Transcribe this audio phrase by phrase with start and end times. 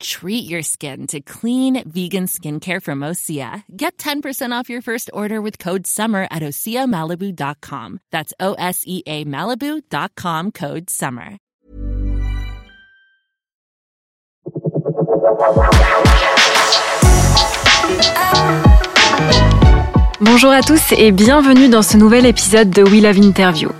[0.00, 3.62] Treat your skin to clean vegan skincare from Osea.
[3.76, 8.00] Get 10% off your first order with code SUMMER at OseaMalibu.com.
[8.10, 11.38] That's O S E A Malibu.com code SUMMER.
[20.20, 23.70] Bonjour à tous et bienvenue dans ce nouvel épisode de We Love Interview.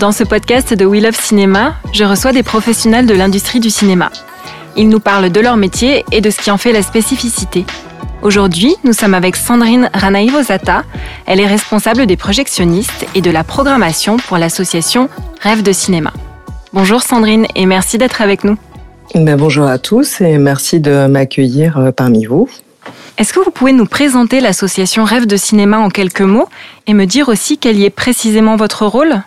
[0.00, 4.10] Dans ce podcast de We Love Cinéma, je reçois des professionnels de l'industrie du cinéma.
[4.76, 7.64] Ils nous parlent de leur métier et de ce qui en fait la spécificité.
[8.22, 10.84] Aujourd'hui, nous sommes avec Sandrine Ranaïvozata.
[11.26, 15.08] Elle est responsable des projectionnistes et de la programmation pour l'association
[15.40, 16.12] Rêve de cinéma.
[16.72, 18.56] Bonjour Sandrine et merci d'être avec nous.
[19.14, 22.48] Ben, bonjour à tous et merci de m'accueillir euh, parmi vous.
[23.16, 26.48] Est-ce que vous pouvez nous présenter l'association Rêve de cinéma en quelques mots
[26.86, 29.22] et me dire aussi quel y est précisément votre rôle?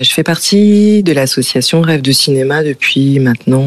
[0.00, 3.66] Je fais partie de l'association Rêve de cinéma depuis maintenant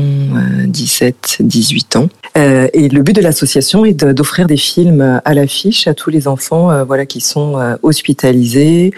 [0.65, 2.09] 17-18 ans.
[2.35, 6.27] Euh, et le but de l'association est d'offrir des films à l'affiche à tous les
[6.27, 8.93] enfants euh, voilà, qui sont euh, hospitalisés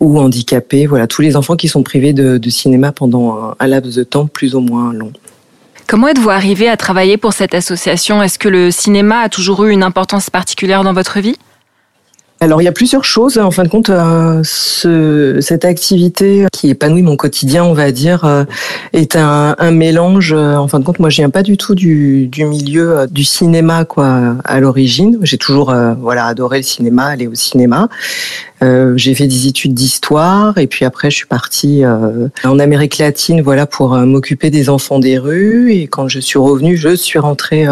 [0.00, 4.02] ou handicapés, voilà, tous les enfants qui sont privés de, cinéma pendant un laps de
[4.02, 5.12] temps plus ou moins long.
[5.86, 8.22] Comment êtes-vous arrivé à travailler pour cette association?
[8.22, 11.36] Est-ce que le cinéma a toujours eu une importance particulière dans votre vie?
[12.42, 13.36] Alors il y a plusieurs choses.
[13.36, 18.24] En fin de compte, euh, ce, cette activité qui épanouit mon quotidien, on va dire,
[18.24, 18.44] euh,
[18.94, 20.32] est un, mélange.
[20.32, 23.84] euh, En fin de compte, moi, je viens pas du tout du, milieu du cinéma,
[23.84, 25.18] quoi, à l'origine.
[25.20, 27.90] J'ai toujours, voilà, adoré le cinéma, aller au cinéma.
[28.96, 31.82] J'ai fait des études d'histoire et puis après je suis partie
[32.44, 36.76] en Amérique latine voilà pour m'occuper des enfants des rues et quand je suis revenue
[36.76, 37.64] je suis rentrée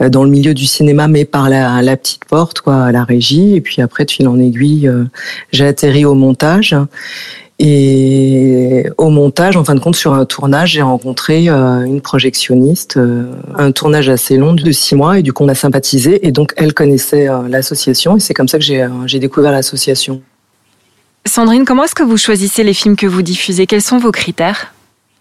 [0.00, 3.54] dans le milieu du cinéma mais par la, la petite porte quoi à la régie
[3.54, 5.04] et puis après de fil en aiguille euh,
[5.52, 6.76] j'ai atterri au montage.
[7.62, 12.96] Et au montage, en fin de compte, sur un tournage, j'ai rencontré euh, une projectionniste,
[12.96, 16.32] euh, un tournage assez long de six mois, et du coup, on a sympathisé, et
[16.32, 20.22] donc elle connaissait l'association, et c'est comme ça que j'ai découvert l'association.
[21.26, 23.66] Sandrine, comment est-ce que vous choisissez les films que vous diffusez?
[23.66, 24.72] Quels sont vos critères?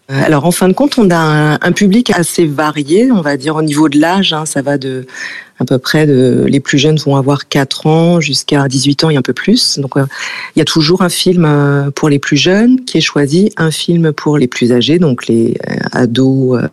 [0.10, 3.62] Alors, en fin de compte, on a un, public assez varié, on va dire, au
[3.62, 5.06] niveau de l'âge, hein, ça va de
[5.60, 9.18] à peu près de les plus jeunes vont avoir 4 ans jusqu'à 18 ans et
[9.18, 9.78] un peu plus.
[9.78, 10.06] Donc euh,
[10.56, 13.70] il y a toujours un film euh, pour les plus jeunes qui est choisi, un
[13.70, 16.68] film pour les plus âgés, donc les euh, ados, euh,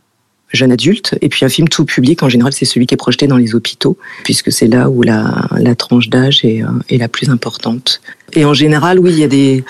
[0.53, 2.23] jeunes adultes, et puis un film tout public.
[2.23, 5.49] En général, c'est celui qui est projeté dans les hôpitaux, puisque c'est là où la,
[5.77, 8.01] tranche d'âge euh, est la plus importante.
[8.33, 9.65] Et en général, oui, il y a des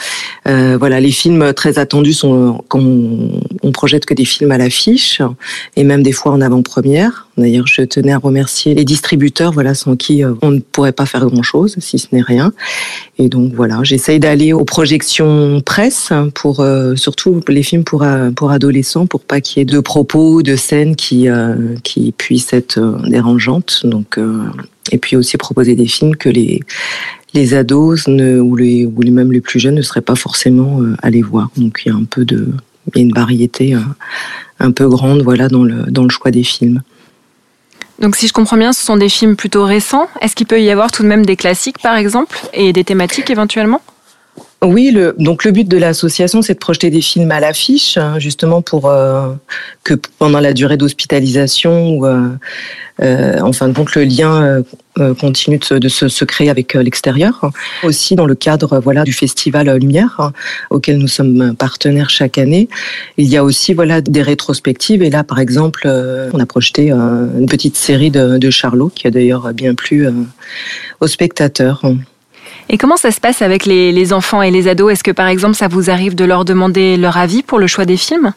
[0.49, 5.21] euh, voilà, les films très attendus sont on, on projette que des films à l'affiche
[5.77, 7.29] et même des fois en avant-première.
[7.37, 11.05] D'ailleurs, je tenais à remercier les distributeurs, voilà, sans qui euh, on ne pourrait pas
[11.05, 12.53] faire grand-chose, si ce n'est rien.
[13.19, 18.07] Et donc voilà, j'essaye d'aller aux projections presse pour euh, surtout les films pour
[18.37, 21.29] pour adolescents, pour pas qu'il y ait de propos, de scènes qui
[21.83, 23.83] qui puissent être dérangeantes.
[23.85, 24.19] Donc
[24.93, 26.61] et puis aussi proposer des films que les
[27.37, 31.51] les ados ou les même les plus jeunes ne seraient pas forcément euh, allés voir.
[31.57, 32.49] Donc il y a un peu de
[32.95, 33.81] une variété euh,
[34.61, 36.83] un peu grande voilà dans le dans le choix des films.
[38.01, 40.09] Donc si je comprends bien, ce sont des films plutôt récents.
[40.21, 43.31] Est-ce qu'il peut y avoir tout de même des classiques, par exemple, et des thématiques
[43.31, 43.81] éventuellement?
[44.63, 48.63] Oui, donc le but de l'association, c'est de projeter des films à l'affiche, hein, justement
[48.63, 49.29] pour euh,
[49.85, 52.29] que pendant la durée d'hospitalisation, ou, euh,
[53.03, 53.39] euh,
[53.95, 54.63] le lien
[54.99, 57.51] euh, continue de, se- créer avec l'extérieur.
[57.83, 60.33] Aussi dans le cadre voilà du festival Lumière, hein,
[60.71, 62.69] auquel nous sommes partenaires chaque année,
[63.19, 65.03] il y a aussi voilà des rétrospectives.
[65.03, 65.87] Et là, par exemple,
[66.33, 70.09] on a projeté une petite série de, de Charlot, qui a d'ailleurs bien plu
[71.01, 71.83] aux spectateurs.
[72.69, 74.93] Et comment ça se passe avec les, enfants et les ados?
[74.93, 77.85] Est-ce que par exemple ça vous arrive de leur demander leur avis pour le choix
[77.85, 78.33] des films?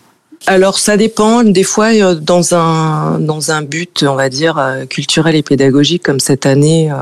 [0.47, 1.43] Alors ça dépend.
[1.43, 6.03] Des fois, euh, dans un dans un but, on va dire euh, culturel et pédagogique,
[6.03, 6.95] comme cette année euh,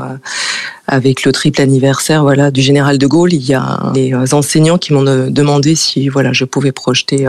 [0.88, 4.92] avec le triple anniversaire, voilà, du général de Gaulle, il y a des enseignants qui
[4.92, 7.28] m'ont demandé si voilà je pouvais projeter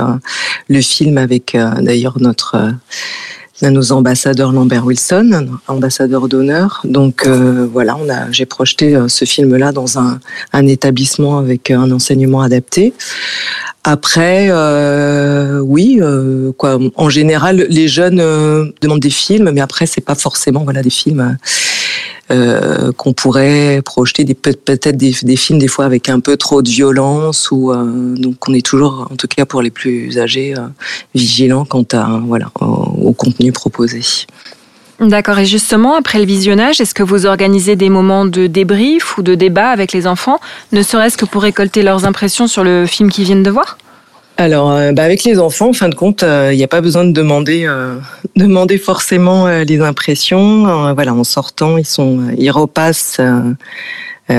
[0.67, 2.55] le film avec d'ailleurs notre
[3.63, 6.81] euh, de nos ambassadeurs Lambert Wilson, ambassadeur d'honneur.
[6.83, 10.19] Donc euh, voilà, on a, j'ai projeté euh, ce film-là dans un,
[10.53, 12.93] un établissement avec un enseignement adapté.
[13.83, 16.77] Après, euh, oui, euh, quoi.
[16.95, 20.89] En général, les jeunes euh, demandent des films, mais après, c'est pas forcément voilà des
[20.89, 21.37] films
[22.31, 26.61] euh, qu'on pourrait projeter des peut-être des, des, films des fois avec un peu trop
[26.61, 30.53] de violence ou euh, donc on est toujours en tout cas pour les plus âgés
[30.55, 30.67] euh,
[31.15, 34.01] vigilants quant à voilà au, au contenu proposé.
[34.99, 35.39] D'accord.
[35.39, 39.33] Et justement, après le visionnage, est-ce que vous organisez des moments de débrief ou de
[39.33, 40.39] débat avec les enfants,
[40.73, 43.77] ne serait-ce que pour récolter leurs impressions sur le film qu'ils viennent de voir?
[44.39, 46.79] Alors, euh, bah avec les enfants, en fin de compte, il euh, n'y a pas
[46.79, 47.97] besoin de demander, euh,
[48.37, 50.93] demander forcément les impressions.
[50.93, 53.19] voilà, en sortant, ils sont, ils repassent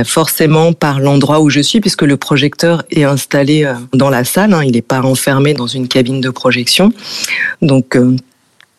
[0.06, 4.54] forcément par l'endroit où je suis, puisque le projecteur est installé dans la salle.
[4.54, 6.92] Hein, il n'est pas enfermé dans une cabine de projection.
[7.60, 7.98] Donc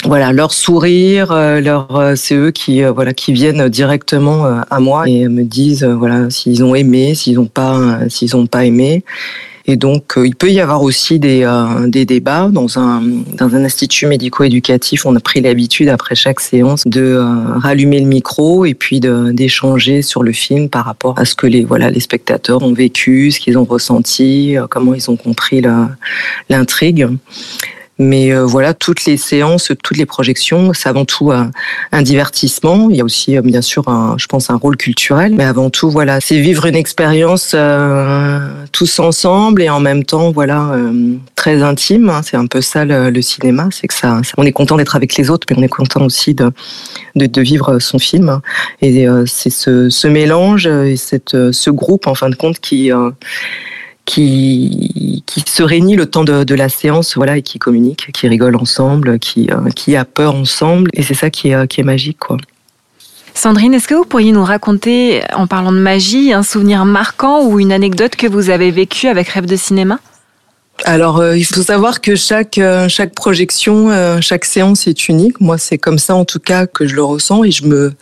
[0.04, 5.44] voilà leur sourire leur c'est eux qui voilà qui viennent directement à moi et me
[5.44, 9.04] disent voilà s'ils ont aimé s'ils n'ont pas s'ils ont pas aimé
[9.66, 13.02] et donc, euh, il peut y avoir aussi des, euh, débats dans un,
[13.38, 15.06] dans un institut médico-éducatif.
[15.06, 17.24] On a pris l'habitude, après chaque séance, de euh,
[17.58, 21.64] rallumer le micro et puis d'échanger sur le film par rapport à ce que les,
[21.64, 25.62] voilà, les spectateurs ont vécu, ce qu'ils ont ressenti, comment ils ont compris
[26.50, 27.08] l'intrigue.
[28.02, 31.52] Mais euh, voilà, toutes les séances, toutes les projections, c'est avant tout un,
[32.02, 32.90] divertissement.
[32.90, 33.84] Il y a aussi, euh, bien sûr,
[34.18, 35.36] je pense, un rôle culturel.
[35.36, 38.40] Mais avant tout, voilà, c'est vivre une expérience euh,
[38.72, 40.76] tous ensemble et en même temps, voilà,
[41.36, 42.10] très intime.
[42.10, 42.22] Hein.
[42.24, 45.30] C'est un peu ça le, cinéma, c'est que ça, on est content d'être avec les
[45.30, 46.52] autres, mais on est content aussi de,
[47.16, 48.42] de, vivre son film.
[48.82, 52.92] Et c'est ce, ce, mélange et cette, ce groupe, en fin de compte, qui
[54.06, 58.28] qui, qui se réunit le temps de, de, la séance, voilà, et qui communique, qui
[58.28, 61.86] rigole ensemble, qui, euh, qui a peur ensemble, et c'est ça qui est, qui est
[61.86, 62.38] magique, quoi.
[63.34, 67.60] Sandrine, est-ce que vous pourriez nous raconter, en parlant de magie, un souvenir marquant ou
[67.60, 70.00] une anecdote que vous avez vécue avec Rêve de cinéma?
[70.86, 75.40] Alors, euh, il faut savoir que chaque euh, chaque projection, euh, chaque séance est unique.
[75.40, 77.94] Moi, c'est comme ça en tout cas que je le ressens et je me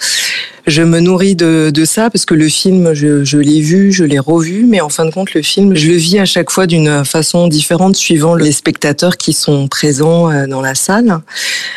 [0.67, 4.03] je me nourris de, de ça parce que le film, je, je l'ai vu, je
[4.03, 6.67] l'ai revu, mais en fin de compte, le film, je le vis à chaque fois
[6.67, 11.21] d'une façon différente suivant les spectateurs qui sont présents dans la salle.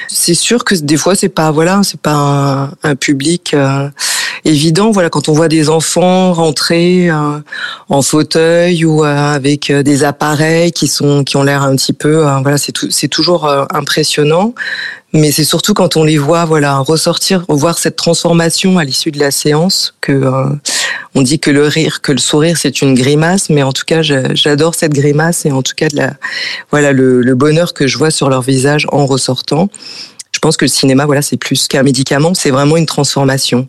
[0.08, 3.56] C'est sûr que des fois, c'est pas voilà, c'est pas un, un public
[4.44, 4.90] évident.
[4.90, 7.38] Voilà, quand on voit des enfants rentrer euh,
[7.88, 11.92] en fauteuil ou euh, avec euh, des appareils qui sont qui ont l'air un petit
[11.92, 14.54] peu, voilà, c'est c'est toujours impressionnant.
[15.14, 19.18] Mais c'est surtout quand on les voit, voilà, ressortir, voir cette transformation à l'issue de
[19.18, 20.22] la séance que
[21.14, 24.00] on dit que le rire, que le sourire, c'est une grimace, mais en tout cas,
[24.00, 26.14] j'adore cette grimace et en tout cas de la,
[26.70, 29.68] voilà, le, le bonheur que je vois sur leur visage en ressortant.
[30.42, 33.68] Je pense que le cinéma, voilà, c'est plus qu'un médicament, c'est vraiment une transformation.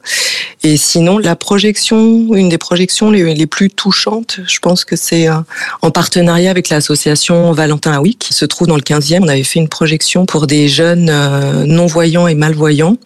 [0.64, 5.36] Et sinon, la projection, une des projections les, plus touchantes, je pense que c'est euh,
[5.84, 9.20] en partenariat avec l'association Valentin Aoui, qui se trouve dans le 15e.
[9.22, 12.98] On avait fait une projection pour des jeunes euh, non-voyants et malvoyants.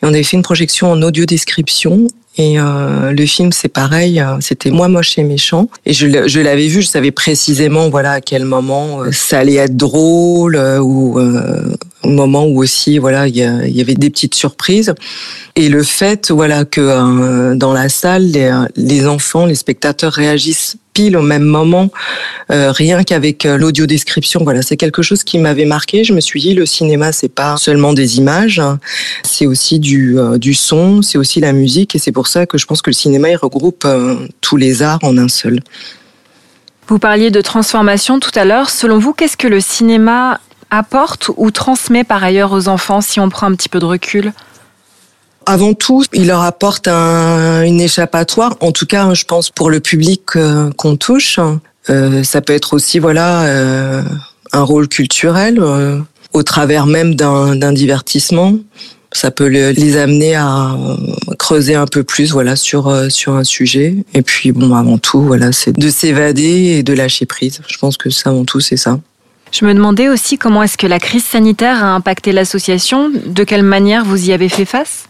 [0.00, 2.06] Et on avait fait une projection en audio description
[2.40, 5.68] et euh, le film, c'est pareil, euh, c'était Moi moche et méchant.
[5.84, 6.06] Et je,
[6.40, 10.78] l'avais vu, je savais précisément voilà à quel moment euh, ça allait être drôle euh,
[10.78, 11.18] ou
[12.04, 14.94] au moment où aussi voilà il y, avait des petites surprises.
[15.56, 18.30] Et le fait voilà que dans la salle,
[18.76, 20.76] les enfants, les spectateurs réagissent
[21.16, 21.90] au même moment,
[22.50, 24.40] euh, rien qu'avec euh, l'audio description.
[24.42, 26.04] Voilà, c'est quelque chose qui m'avait marqué.
[26.04, 28.78] Je me suis dit, le cinéma, c'est pas seulement des images, hein.
[29.22, 32.58] c'est aussi du, euh, du son, c'est aussi la musique, et c'est pour ça que
[32.58, 33.86] je pense que le cinéma il regroupe
[34.40, 35.60] tous les arts en un seul.
[36.88, 38.70] Vous parliez de transformation tout à l'heure.
[38.70, 40.40] Selon vous, qu'est-ce que le cinéma
[40.70, 44.32] apporte ou transmet par ailleurs aux enfants si on prend un petit peu de recul?
[45.48, 48.56] Avant tout, il leur apporte un, une échappatoire.
[48.60, 51.40] En tout cas, je pense pour le public euh, qu'on touche.
[51.88, 54.02] Euh, ça peut être aussi voilà euh,
[54.52, 55.58] un rôle culturel
[56.34, 58.56] au travers même d'un divertissement.
[59.10, 60.76] Ça peut les amener à
[61.38, 63.96] creuser un peu plus voilà sur sur un sujet.
[64.12, 67.60] Et puis bon, avant tout, voilà, c'est de s'évader et de lâcher prise.
[67.68, 69.00] Je pense que ça, avant tout, c'est ça.
[69.50, 73.10] Je me demandais aussi comment est-ce que la crise sanitaire a impacté l'association.
[73.24, 75.08] De quelle manière vous y avez fait face?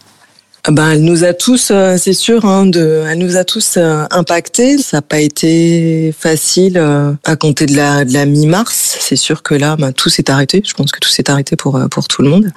[0.67, 4.79] Ben, elle nous a tous, euh, c'est sûr, hein, elle nous a tous euh, impactés.
[4.79, 8.97] Ça n'a pas été facile euh, à compter de la, de la mi-mars.
[9.01, 10.63] C'est sûr que là, ben, tout s'est arrêté.
[10.67, 12.53] Je pense que tout s'est arrêté pour, pour tout le monde.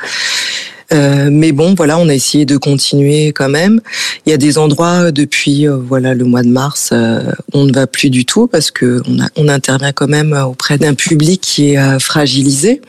[0.93, 3.81] Euh, mais bon, voilà, on a essayé de continuer quand même.
[4.25, 7.73] Il y a des endroits depuis euh, voilà le mois de mars, euh, on ne
[7.73, 11.41] va plus du tout parce que on, a, on intervient quand même auprès d'un public
[11.41, 12.81] qui est fragilisé.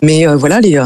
[0.00, 0.80] Mais voilà, les,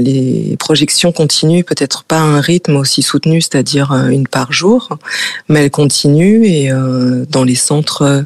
[0.00, 4.98] les projections continuent, peut-être pas à un rythme aussi soutenu, c'est-à-dire une par jour,
[5.48, 6.72] mais elles continuent et
[7.30, 8.24] dans les centres,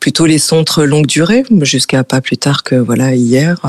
[0.00, 3.60] plutôt les centres longue durée, jusqu'à pas plus tard que voilà hier,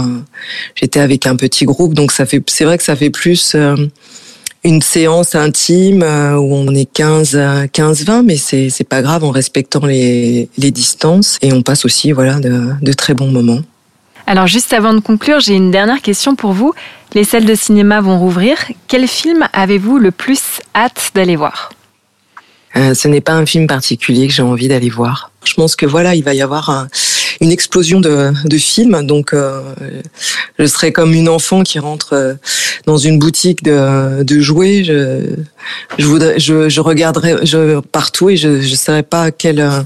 [0.74, 3.76] j'étais avec un petit groupe, donc ça fait, c'est vrai que ça fait plus euh,
[4.64, 7.40] une séance intime où on est 15,
[7.72, 11.84] 15, 20, mais c'est c'est pas grave en respectant les, les distances et on passe
[11.86, 13.62] aussi voilà de, de très bons moments.
[14.28, 16.74] Alors juste avant de conclure, j'ai une dernière question pour vous.
[17.14, 18.58] Les salles de cinéma vont rouvrir.
[18.88, 21.72] Quel film avez-vous le plus hâte d'aller voir?
[22.78, 25.31] Euh, Ce n'est pas un film particulier que j'ai envie d'aller voir.
[25.44, 26.88] Je pense que voilà, il va y avoir un,
[27.42, 29.06] une explosion de, films.
[29.06, 29.62] Donc, euh,
[30.60, 32.34] je serais comme une enfant qui rentre euh,
[32.86, 34.84] dans une boutique de, jouets.
[34.84, 35.36] Je,
[35.98, 39.82] je je, partout et je ne saurais pas euh,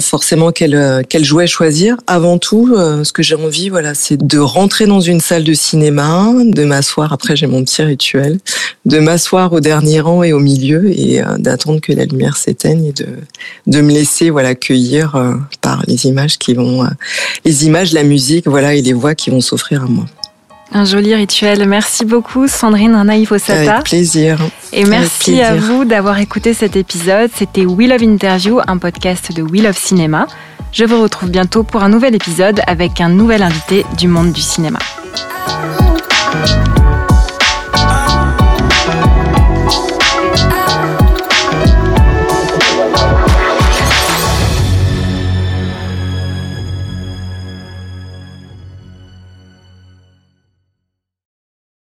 [0.00, 1.96] forcément quel, jouet choisir.
[2.08, 6.32] Avant tout, ce que j'ai envie, voilà, c'est de rentrer dans une salle de cinéma,
[6.44, 7.12] de m'asseoir.
[7.12, 8.38] Après, j'ai mon petit rituel,
[8.86, 12.92] de m'asseoir au dernier rang et au milieu et d'attendre que la lumière s'éteigne et
[12.92, 13.06] de,
[13.68, 15.14] de me laisser, voilà, cueillir
[15.60, 16.88] par les images qui vont euh,
[17.44, 20.04] les images, la musique, voilà, et les voix qui vont s'offrir à moi.
[20.72, 21.68] Un joli rituel.
[21.68, 23.74] Merci beaucoup, Sandrine Naïf Osata.
[23.74, 24.38] Avec plaisir.
[24.72, 27.30] Et merci à vous d'avoir écouté cet épisode.
[27.36, 30.26] C'était We Love Interview, un podcast de We Love Cinéma.
[30.72, 34.40] Je vous retrouve bientôt pour un nouvel épisode avec un nouvel invité du monde du
[34.40, 34.78] cinéma.